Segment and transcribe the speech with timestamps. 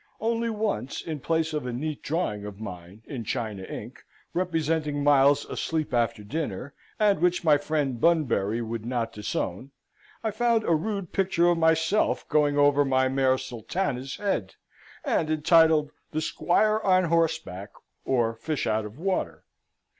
[0.19, 5.45] Only once, in place of a neat drawing of mine, in China ink, representing Miles
[5.45, 9.69] asleep after dinner, and which my friend Bunbury would not disown,
[10.23, 14.55] I found a rude picture of myself going over my mare Sultana's head,
[15.05, 17.69] and entitled "The Squire on Horseback,
[18.03, 19.43] or Fish out of Water."